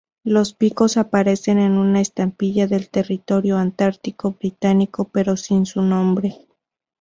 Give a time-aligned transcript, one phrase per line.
[0.23, 6.39] Los picos aparecen en una estampilla del Territorio Antártico Británico pero sin su nombre.